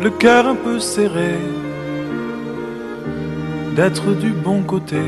[0.00, 1.36] Le cœur un peu serré
[3.74, 5.02] d'être du bon côté,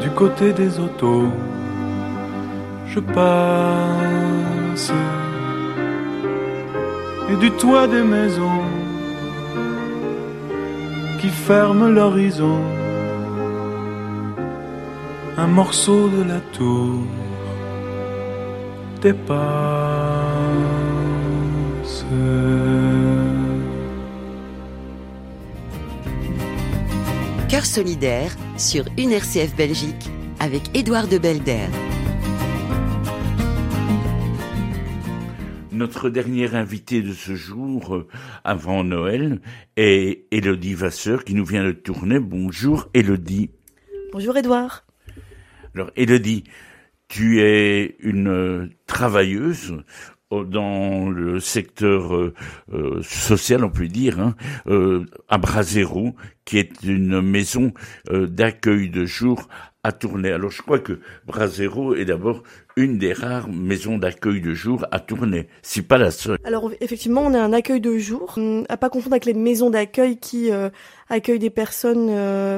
[0.00, 1.30] du côté des autos.
[2.88, 4.92] Je passe
[7.30, 8.62] et du toit des maisons
[11.20, 12.58] qui ferment l'horizon
[15.36, 17.04] un morceau de la tour
[19.00, 19.42] dépasse.
[27.48, 31.68] Cœur solidaire sur une RCF Belgique avec Édouard de Belder.
[35.82, 38.06] Notre dernière invitée de ce jour, euh,
[38.44, 39.40] avant Noël,
[39.76, 42.20] est Elodie Vasseur qui nous vient de tourner.
[42.20, 43.50] Bonjour Elodie.
[44.12, 44.86] Bonjour Édouard.
[45.74, 46.44] Alors, Elodie,
[47.08, 49.82] tu es une euh, travailleuse
[50.32, 52.32] euh, dans le secteur euh,
[53.02, 54.36] social, on peut dire, hein,
[55.28, 56.14] à Brasero,
[56.44, 57.72] qui est une maison
[58.08, 59.48] d'accueil de jour
[59.84, 60.30] à Tournai.
[60.30, 62.42] Alors je crois que Brasero est d'abord
[62.76, 65.48] une des rares maisons d'accueil de jour à Tournai.
[65.62, 66.38] C'est pas la seule.
[66.44, 70.18] Alors effectivement, on est un accueil de jour, à pas confondre avec les maisons d'accueil
[70.18, 70.70] qui euh,
[71.08, 72.08] accueillent des personnes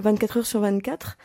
[0.01, 1.17] 24 heures sur 24.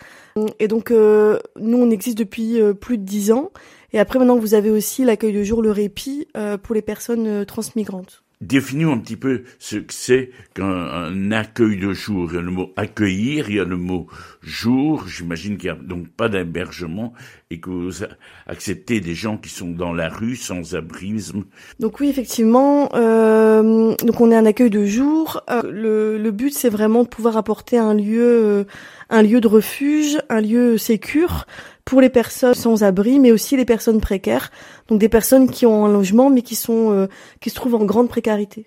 [0.59, 3.51] Et donc nous, on existe depuis plus de 10 ans.
[3.91, 6.27] Et après, maintenant, vous avez aussi l'accueil de jour, le répit
[6.63, 8.23] pour les personnes transmigrantes.
[8.41, 12.29] Définis-nous un petit peu ce que c'est qu'un accueil de jour.
[12.31, 14.07] Il y a le mot accueillir, il y a le mot
[14.41, 15.05] jour.
[15.09, 17.11] J'imagine qu'il n'y a donc pas d'hébergement
[17.51, 18.05] et que vous
[18.47, 21.43] acceptez des gens qui sont dans la rue sans abrisme.
[21.81, 22.89] Donc oui, effectivement.
[22.95, 25.41] Euh, donc on est un accueil de jour.
[25.49, 28.63] Euh, le, le, but, c'est vraiment de pouvoir apporter un lieu, euh,
[29.09, 31.45] un lieu de refuge, un lieu sécure
[31.89, 34.51] pour les personnes sans abri, mais aussi les personnes précaires,
[34.89, 37.07] donc des personnes qui ont un logement mais qui sont euh,
[37.41, 38.65] qui se trouvent en grande précarité.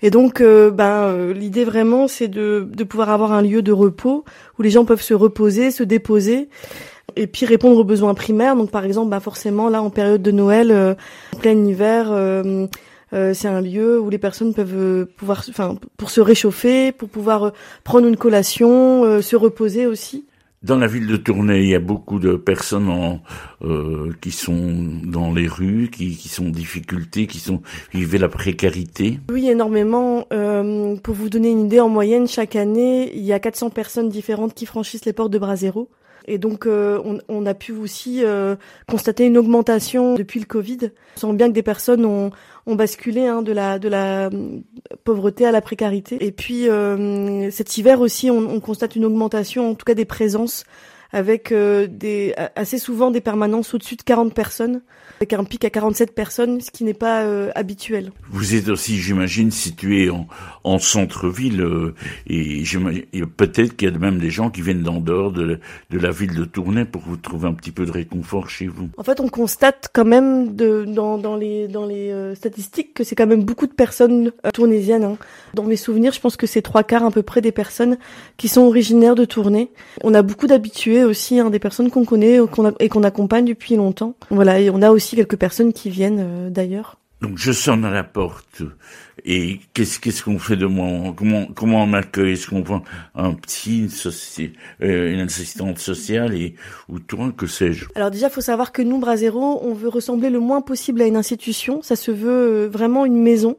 [0.00, 3.72] Et donc, euh, ben, euh, l'idée vraiment, c'est de, de pouvoir avoir un lieu de
[3.72, 4.24] repos
[4.58, 6.48] où les gens peuvent se reposer, se déposer,
[7.14, 8.56] et puis répondre aux besoins primaires.
[8.56, 10.96] Donc, par exemple, ben, forcément, là, en période de Noël,
[11.36, 12.06] en plein hiver,
[13.12, 17.52] c'est un lieu où les personnes peuvent pouvoir, enfin, pour se réchauffer, pour pouvoir
[17.84, 20.24] prendre une collation, se reposer aussi.
[20.62, 23.22] Dans la ville de Tournai, il y a beaucoup de personnes en,
[23.62, 27.62] euh, qui sont dans les rues, qui, qui sont en difficulté, qui sont
[27.94, 29.20] vivent la précarité.
[29.30, 30.26] Oui, énormément.
[30.34, 34.10] Euh, pour vous donner une idée, en moyenne, chaque année, il y a 400 personnes
[34.10, 35.88] différentes qui franchissent les portes de Brasero.
[36.26, 38.56] Et donc, euh, on, on, a pu aussi euh,
[38.88, 40.90] constater une augmentation depuis le Covid.
[41.16, 42.30] On sent bien que des personnes ont,
[42.66, 44.60] ont basculé hein, de la de la euh,
[45.04, 46.24] pauvreté à la précarité.
[46.24, 50.04] Et puis euh, cet hiver aussi, on, on, constate une augmentation, en tout cas des
[50.04, 50.64] présences
[51.12, 54.82] avec euh, des, assez souvent des permanences au-dessus de 40 personnes,
[55.18, 58.12] avec un pic à 47 personnes, ce qui n'est pas euh, habituel.
[58.30, 60.26] Vous êtes aussi, j'imagine, situé en,
[60.64, 61.94] en centre-ville, euh,
[62.26, 62.62] et,
[63.36, 65.58] peut-être qu'il y a même des gens qui viennent d'en dehors de,
[65.90, 68.88] de, la ville de Tournai pour vous trouver un petit peu de réconfort chez vous.
[68.96, 73.14] En fait, on constate quand même de, dans, dans les, dans les statistiques que c'est
[73.14, 75.04] quand même beaucoup de personnes tournaisiennes.
[75.04, 75.16] Hein.
[75.54, 77.98] Dans mes souvenirs, je pense que c'est trois quarts à peu près des personnes
[78.36, 79.70] qui sont originaires de Tournai.
[80.02, 82.38] On a beaucoup d'habitués aussi hein, des personnes qu'on connaît
[82.80, 84.14] et qu'on accompagne depuis longtemps.
[84.30, 86.96] Voilà, et on a aussi quelques personnes qui viennent euh, d'ailleurs.
[87.20, 88.62] Donc je sonne à la porte
[89.26, 91.12] et qu'est-ce qu'est-ce qu'on fait de moi?
[91.14, 92.32] Comment comment on m'accueille?
[92.32, 92.82] Est-ce qu'on prend
[93.14, 96.34] un petit une, euh, une assistante sociale?
[96.34, 96.54] Et
[96.88, 97.86] ou toi que sais-je?
[97.94, 101.16] Alors déjà, faut savoir que nous, Brasero, on veut ressembler le moins possible à une
[101.16, 101.82] institution.
[101.82, 103.56] Ça se veut euh, vraiment une maison.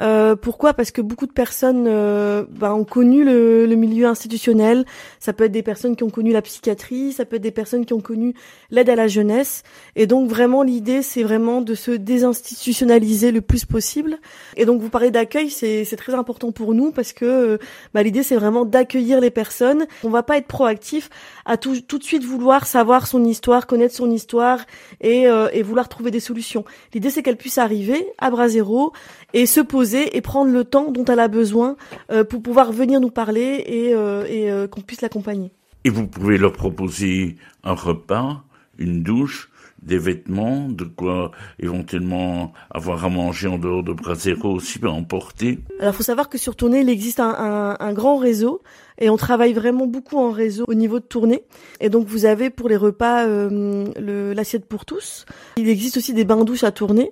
[0.00, 0.72] Euh, pourquoi?
[0.72, 4.86] Parce que beaucoup de personnes euh, bah, ont connu le, le, milieu institutionnel.
[5.20, 7.84] Ça peut être des personnes qui ont connu la psychiatrie, ça peut être des personnes
[7.84, 8.34] qui ont connu
[8.70, 9.62] l'aide à la jeunesse.
[9.94, 14.18] Et donc vraiment l'idée, c'est vraiment de se désinstitutionnaliser le plus possible.
[14.56, 17.58] Et donc vous parlez d'accueil, c'est très important pour nous parce que
[17.92, 19.86] bah, l'idée, c'est vraiment d'accueillir les personnes.
[20.04, 21.10] On va pas être proactif
[21.44, 24.60] à tout, tout de suite vouloir savoir son histoire, connaître son histoire
[25.00, 26.64] et, euh, et vouloir trouver des solutions.
[26.94, 28.92] L'idée, c'est qu'elle puisse arriver à bras zéro
[29.34, 31.76] et se poser et prendre le temps dont elle a besoin
[32.10, 35.52] euh, pour pouvoir venir nous parler et, euh, euh, qu'on puisse l'accompagner.
[35.84, 38.42] Et vous pouvez leur proposer un repas,
[38.78, 39.50] une douche,
[39.82, 45.58] des vêtements, de quoi éventuellement avoir à manger en dehors de Brasero aussi à emporter.
[45.80, 48.62] Alors, faut savoir que sur Tournai, il existe un, un, un grand réseau
[49.02, 51.42] et on travaille vraiment beaucoup en réseau au niveau de tournée.
[51.80, 55.26] Et donc vous avez pour les repas euh, l'assiette pour tous.
[55.56, 57.10] Il existe aussi des bains douches à tourner.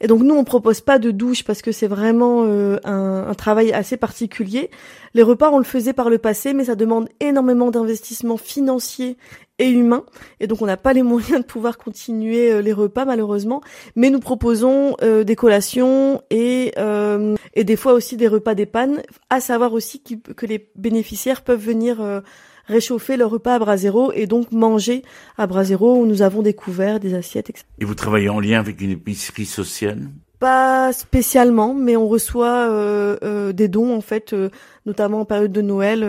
[0.00, 3.34] Et donc nous on propose pas de douche parce que c'est vraiment euh, un, un,
[3.34, 4.70] travail assez particulier.
[5.14, 9.16] Les repas on le faisait par le passé, mais ça demande énormément d'investissement financier
[9.60, 10.04] et humain.
[10.40, 13.60] Et donc on n'a pas les moyens de pouvoir continuer euh, les repas malheureusement.
[13.94, 19.02] Mais nous proposons euh, des collations et, euh, et des fois aussi des repas d'épanne.
[19.28, 22.22] À savoir aussi que les bénéficiaires peuvent venir
[22.66, 25.02] réchauffer leur repas à Brasero et donc manger
[25.36, 27.66] à Brasero où nous avons des couverts, des assiettes, etc.
[27.80, 30.08] Et vous travaillez en lien avec une épicerie sociale?
[30.40, 34.48] Pas spécialement, mais on reçoit euh, euh, des dons en fait, euh,
[34.86, 36.00] notamment en période de Noël,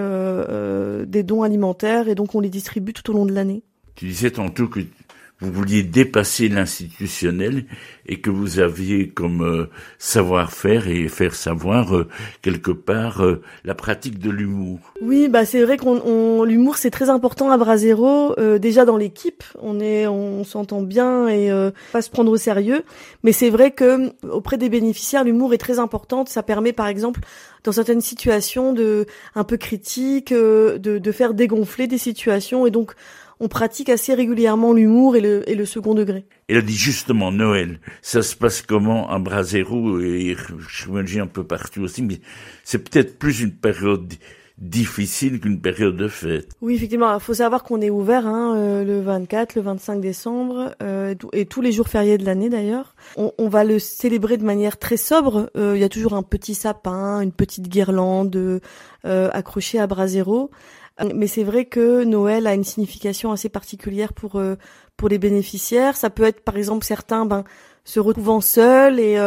[1.05, 3.61] des dons alimentaires et donc on les distribue tout au long de l'année.
[3.95, 4.79] Tu disais tantôt que
[5.41, 7.65] vous vouliez dépasser l'institutionnel
[8.05, 12.07] et que vous aviez comme euh, savoir-faire et faire savoir euh,
[12.41, 14.79] quelque part euh, la pratique de l'humour.
[15.01, 18.35] Oui, bah c'est vrai qu'on l'humour c'est très important à Brasero.
[18.59, 21.49] déjà dans l'équipe, on est on s'entend bien et
[21.91, 22.83] pas se prendre au sérieux.
[23.23, 26.25] Mais c'est vrai que auprès des bénéficiaires, l'humour est très important.
[26.25, 27.21] Ça permet par exemple
[27.63, 29.05] dans certaines situations de
[29.35, 32.93] un peu critiques, de, de faire dégonfler des situations et donc
[33.41, 36.25] on pratique assez régulièrement l'humour et le, et le second degré.
[36.47, 37.79] Elle a dit justement Noël.
[38.03, 40.37] Ça se passe comment à Brasero et
[40.69, 42.21] je m'imagine un peu partout aussi, mais
[42.63, 44.13] c'est peut-être plus une période
[44.59, 46.49] difficile qu'une période de fête.
[46.61, 50.75] Oui, effectivement, il faut savoir qu'on est ouvert hein, euh, le 24, le 25 décembre
[50.83, 52.93] euh, et tous les jours fériés de l'année d'ailleurs.
[53.17, 55.49] On, on, va le célébrer de manière très sobre.
[55.57, 58.61] Euh, il y a toujours un petit sapin, une petite guirlande
[59.03, 60.51] accrochée à bras zéro.
[61.15, 64.41] Mais c'est vrai que Noël a une signification assez particulière pour
[64.97, 65.97] pour les bénéficiaires.
[65.97, 67.43] Ça peut être par exemple certains ben
[67.85, 69.17] se retrouvant seuls et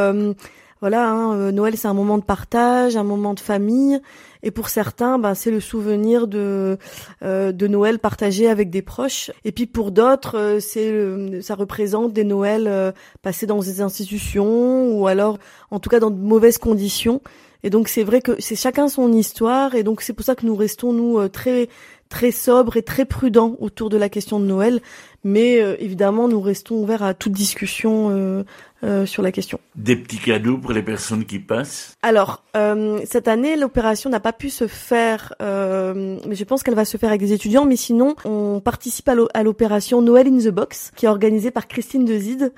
[0.84, 4.02] voilà, hein, euh, Noël c'est un moment de partage, un moment de famille,
[4.42, 6.76] et pour certains, ben, c'est le souvenir de
[7.22, 9.30] euh, de Noël partagé avec des proches.
[9.46, 12.92] Et puis pour d'autres, euh, c'est ça représente des Noëls
[13.22, 15.38] passés dans des institutions ou alors,
[15.70, 17.22] en tout cas, dans de mauvaises conditions.
[17.64, 20.46] Et donc c'est vrai que c'est chacun son histoire, et donc c'est pour ça que
[20.46, 21.68] nous restons nous très
[22.10, 24.80] très sobres et très prudents autour de la question de Noël.
[25.24, 28.44] Mais évidemment, nous restons ouverts à toute discussion
[28.84, 29.60] euh, sur la question.
[29.76, 31.96] Des petits cadeaux pour les personnes qui passent?
[32.02, 36.74] Alors, euh, cette année, l'opération n'a pas pu se faire, euh, mais je pense qu'elle
[36.74, 37.64] va se faire avec des étudiants.
[37.64, 42.04] Mais sinon, on participe à l'opération Noël in the Box, qui est organisée par Christine
[42.04, 42.52] Dezide.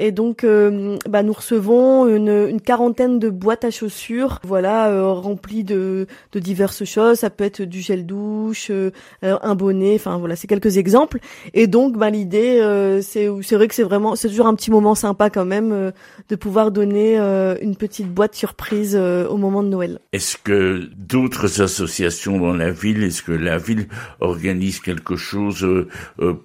[0.00, 5.10] Et donc, euh, bah, nous recevons une, une, quarantaine de boîtes à chaussures, voilà, euh,
[5.10, 7.18] remplies de, de, diverses choses.
[7.18, 8.90] Ça peut être du gel douche, euh,
[9.22, 11.18] un bonnet, enfin voilà, c'est quelques exemples.
[11.52, 12.60] Et donc, bah, l'idée,
[13.02, 15.92] c'est c'est vrai que c'est vraiment, c'est toujours un petit moment sympa quand même
[16.28, 17.18] de pouvoir donner
[17.60, 19.98] une petite boîte surprise au moment de Noël.
[20.12, 23.88] Est-ce que d'autres associations dans la ville, est-ce que la ville
[24.20, 25.66] organise quelque chose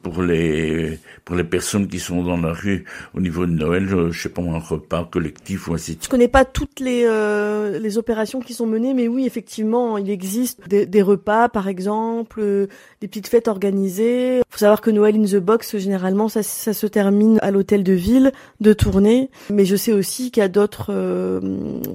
[0.01, 4.11] pour les pour les personnes qui sont dans la rue au niveau de Noël, je,
[4.11, 7.97] je sais pas, un repas collectif ou ainsi Je connais pas toutes les, euh, les
[7.97, 12.67] opérations qui sont menées, mais oui, effectivement, il existe des, des repas, par exemple, euh,
[13.01, 14.41] des petites fêtes organisées.
[14.49, 17.93] faut savoir que Noël in the Box, généralement, ça, ça se termine à l'hôtel de
[17.93, 19.29] ville, de tournée.
[19.49, 21.39] Mais je sais aussi qu'il y a d'autres euh,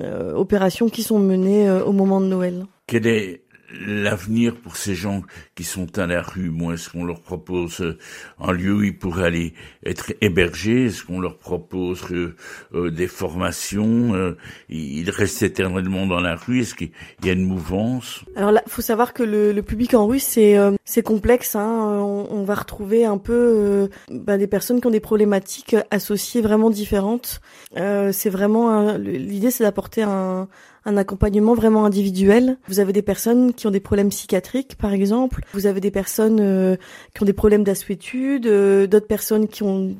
[0.03, 2.67] euh opérations qui sont menées au moment de Noël.
[2.87, 5.23] Quel est l'avenir pour ces gens
[5.55, 7.99] qui sont à la rue Moi, est-ce qu'on leur propose euh,
[8.41, 9.55] un lieu où ils pourraient aller
[9.85, 12.35] être hébergés Est-ce qu'on leur propose euh,
[12.75, 14.37] euh, des formations euh,
[14.69, 16.91] Ils restent éternellement dans la rue Est-ce qu'il
[17.25, 18.25] y a une mouvance?
[18.37, 21.55] Alors là, faut savoir que le, le public en rue, c'est c'est complexe.
[21.55, 21.67] Hein.
[22.01, 27.41] On, va retrouver un peu bah, des personnes qui ont des problématiques associées vraiment différentes.
[27.77, 30.49] c'est vraiment l'idée, c'est d'apporter un
[30.89, 32.57] un accompagnement vraiment individuel.
[32.67, 35.45] Vous avez des personnes qui ont des problèmes psychiatriques, par exemple.
[35.53, 36.77] Vous avez des personnes euh,
[37.15, 39.95] qui ont des problèmes d'assuétude, euh, d'autres personnes qui ont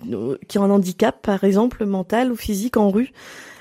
[0.49, 3.13] qui ont un handicap, par exemple, mental ou physique en rue.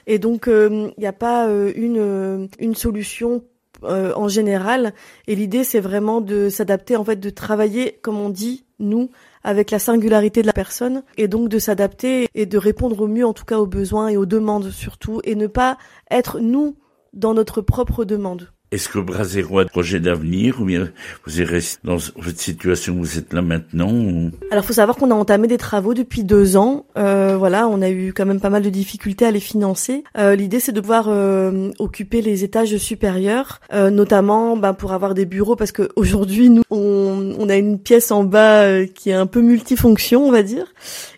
[0.08, 3.44] Et donc, il euh, n'y a pas une une solution
[3.84, 4.94] en général.
[5.28, 9.12] Et l'idée, c'est vraiment de s'adapter, en fait, de travailler, comme on dit, nous,
[9.44, 13.26] avec la singularité de la personne, et donc de s'adapter et de répondre au mieux,
[13.26, 15.78] en tout cas, aux besoins et aux demandes surtout, et ne pas
[16.10, 16.76] être nous
[17.14, 18.50] dans notre propre demande.
[18.70, 20.90] Est-ce que Brasero a un projet d'avenir ou bien
[21.26, 24.32] vous êtes dans votre situation où vous êtes là maintenant ou...
[24.52, 26.86] Alors, faut savoir qu'on a entamé des travaux depuis deux ans.
[26.98, 30.04] Euh, voilà, on a eu quand même pas mal de difficultés à les financer.
[30.18, 35.14] Euh, L'idée, c'est de pouvoir euh, occuper les étages supérieurs, euh, notamment ben, pour avoir
[35.14, 39.12] des bureaux, parce que aujourd'hui, nous, on, on, a une pièce en bas euh, qui
[39.12, 40.74] est un peu multifonction, on va dire.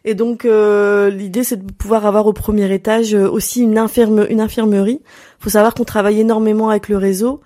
[0.05, 4.39] Et donc, euh, l'idée, c'est de pouvoir avoir au premier étage aussi une, infirme, une
[4.39, 5.01] infirmerie
[5.39, 7.41] faut savoir qu'on travaille énormément avec le réseau.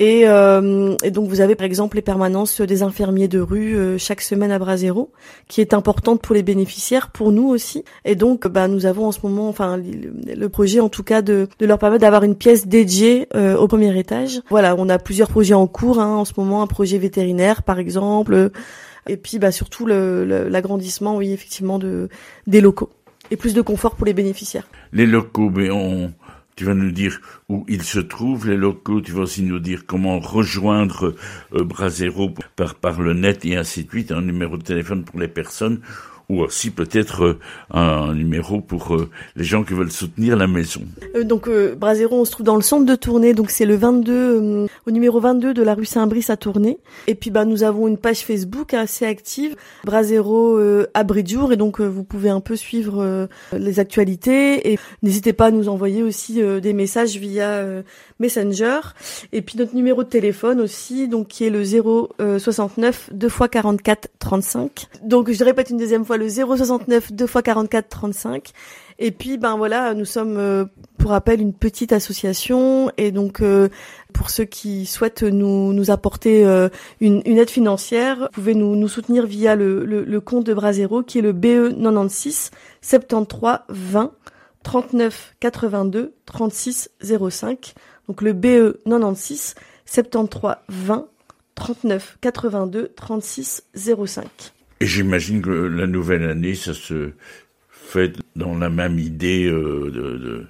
[0.00, 3.98] Et, euh, et, donc vous avez par exemple les permanences des infirmiers de rue euh,
[3.98, 5.12] chaque semaine à Brasero,
[5.46, 7.84] qui est importante pour les bénéficiaires, pour nous aussi.
[8.06, 11.48] Et donc bah, nous avons en ce moment, enfin le, projet en tout cas de,
[11.58, 14.40] de leur permettre d'avoir une pièce dédiée euh, au premier étage.
[14.48, 17.78] Voilà, on a plusieurs projets en cours hein, en ce moment, un projet vétérinaire par
[17.78, 18.52] exemple,
[19.06, 22.08] et puis bah, surtout l'agrandissement, oui effectivement, de
[22.46, 22.88] des locaux
[23.30, 24.66] et plus de confort pour les bénéficiaires.
[24.94, 26.10] Les locaux, mais on
[26.60, 29.86] tu vas nous dire où ils se trouvent, les locaux, tu vas aussi nous dire
[29.86, 31.14] comment rejoindre
[31.54, 35.18] euh, Brasero par, par le net et ainsi de suite, un numéro de téléphone pour
[35.18, 35.80] les personnes
[36.30, 37.38] ou aussi peut-être euh,
[37.72, 40.82] un numéro pour euh, les gens qui veulent soutenir la maison.
[41.16, 44.68] Euh, donc Brasero, on se trouve dans le centre de tournée, donc c'est le 22
[44.86, 46.78] au numéro 22 de la rue Saint-Brice à Tournai.
[47.08, 50.58] Et puis bah nous avons une page Facebook assez active, Brasero
[50.94, 55.50] à Bridjour et donc vous pouvez un peu suivre les actualités et n'hésitez pas à
[55.50, 57.64] nous envoyer aussi des messages via
[58.20, 58.80] Messenger
[59.32, 64.08] et puis notre numéro de téléphone aussi donc qui est le 069 2 x 44
[64.18, 64.86] 35.
[65.02, 68.52] Donc je répète une deuxième fois le 069 2 x 44 35.
[69.02, 70.66] Et puis ben voilà, nous sommes euh,
[70.98, 73.70] pour rappel une petite association et donc euh,
[74.12, 76.68] pour ceux qui souhaitent nous, apporter euh,
[77.00, 81.18] une, aide financière, vous pouvez nous, soutenir via le, le, le, compte de Brasero qui
[81.18, 82.50] est le BE 96
[82.82, 84.12] 73 20
[84.62, 86.90] 39 82 36
[87.30, 87.74] 05.
[88.06, 89.54] Donc le BE 96
[89.86, 91.06] 73 20
[91.54, 94.28] 39 82 36 05.
[94.80, 97.10] Et j'imagine que la nouvelle année, ça se
[97.70, 100.46] fait dans la même idée euh, de,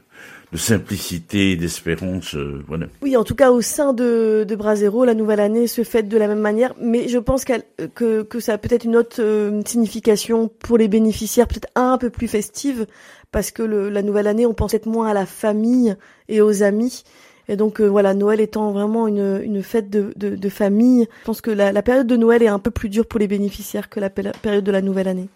[0.56, 2.34] simplicité et d'espérance.
[2.36, 2.62] Euh.
[3.02, 6.16] Oui, en tout cas, au sein de, de Brasero, la nouvelle année se fête de
[6.16, 10.48] la même manière, mais je pense que, que ça a peut-être une autre euh, signification
[10.48, 12.86] pour les bénéficiaires, peut-être un peu plus festive,
[13.32, 15.96] parce que la nouvelle année, on pense peut-être moins à la famille
[16.28, 17.04] et aux amis.
[17.50, 21.40] Et donc voilà, Noël étant vraiment une, une fête de, de, de famille, je pense
[21.40, 24.00] que la, la, période de Noël est un peu plus dure pour les bénéficiaires que
[24.00, 25.28] la période de la nouvelle année.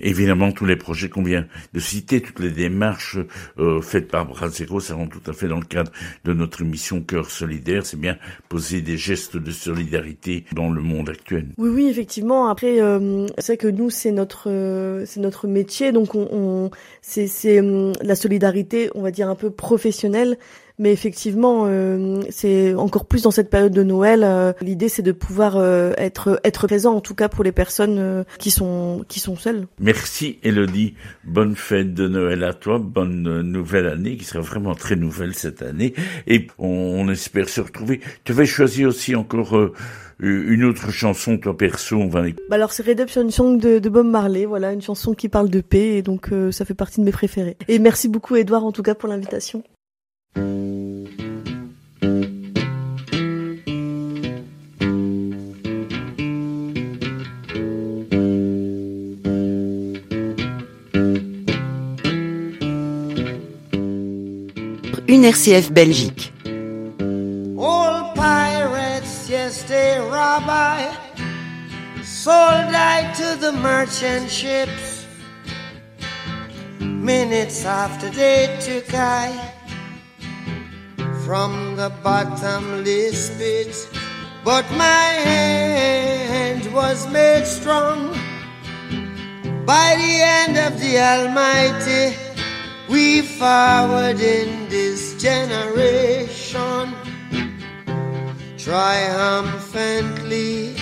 [0.00, 3.18] Évidemment, tous les projets qu'on vient de citer, toutes les démarches
[3.58, 5.90] euh, faites par Brasero, ça rentre tout à fait dans le cadre
[6.24, 7.86] de notre mission Cœur solidaire.
[7.86, 11.48] C'est bien poser des gestes de solidarité dans le monde actuel.
[11.56, 12.48] Oui, oui, effectivement.
[12.48, 17.26] Après, euh, c'est que nous, c'est notre, euh, c'est notre métier, donc on, on c'est,
[17.26, 20.36] c'est euh, la solidarité, on va dire un peu professionnelle.
[20.78, 24.22] Mais effectivement, euh, c'est encore plus dans cette période de Noël.
[24.24, 28.24] Euh, l'idée, c'est de pouvoir euh, être être présent, en tout cas pour les personnes
[28.38, 29.66] qui sont qui sont seules.
[29.80, 30.94] Merci, Elodie.
[31.24, 32.78] Bonne fête de Noël à toi.
[32.78, 35.94] Bonne nouvelle année, qui sera vraiment très nouvelle cette année.
[36.26, 38.00] Et on, espère se retrouver.
[38.24, 39.56] Tu avais choisi aussi encore
[40.18, 42.22] une autre chanson, toi perso, on va.
[42.22, 45.60] Bah alors c'est Redemption Song de, de Bob Marley, voilà une chanson qui parle de
[45.60, 47.56] paix et donc ça fait partie de mes préférés.
[47.68, 49.62] Et merci beaucoup Edouard en tout cas pour l'invitation.
[50.36, 50.42] Une
[65.24, 66.34] RCF Belgique.
[67.58, 70.92] All pirates, yes, they rabbi,
[72.02, 75.06] sold I to the merchant ships.
[76.80, 79.55] Minutes after they took I
[81.26, 83.74] from the bottomless pit.
[84.44, 88.12] But my hand was made strong
[89.66, 92.14] by the hand of the Almighty.
[92.88, 96.94] We forward in this generation
[98.56, 100.76] triumphantly.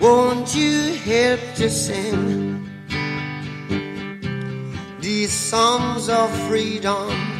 [0.00, 2.66] Won't you help to sing
[4.98, 7.39] these songs of freedom?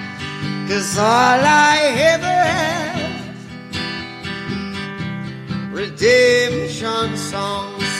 [0.67, 1.77] Cause all I
[2.13, 2.91] ever have
[5.73, 7.91] Redemption songs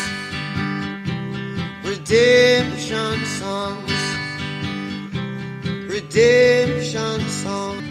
[1.84, 3.92] Redemption songs
[5.90, 7.91] Redemption songs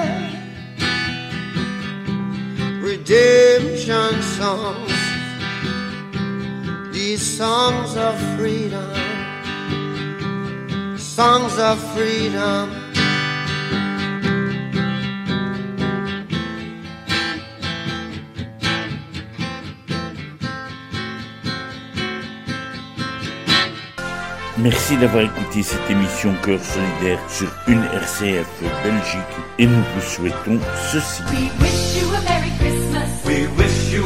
[4.21, 4.91] songs.
[7.41, 8.93] Songs of freedom,
[10.97, 12.69] songs of freedom.
[24.57, 28.47] Merci d'avoir écouté cette émission Cœur solidaire sur une RCF
[28.83, 29.19] Belgique
[29.57, 30.59] et nous vous souhaitons
[30.91, 31.23] ceci.